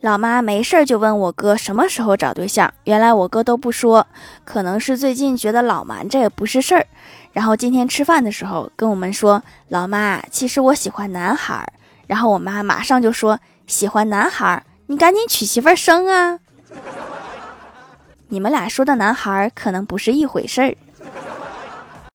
[0.00, 4.06] 老妈没事儿就问我哥什么时候找对象原来我哥都不说
[4.46, 6.86] 可能是最近觉得老瞒着也不是事儿。
[7.32, 11.72] 然后今天吃饭的时候跟我们说老妈其实我喜欢男孩儿。
[12.06, 16.40] 然后我妈马上就说喜欢男孩儿你赶紧娶媳妇儿生啊！
[18.28, 20.74] 你们俩说的男孩儿可能不是一回事儿